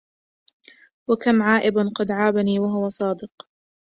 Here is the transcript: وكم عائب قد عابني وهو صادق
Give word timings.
وكم 1.09 1.41
عائب 1.41 1.77
قد 1.97 2.11
عابني 2.11 2.59
وهو 2.59 2.89
صادق 2.89 3.47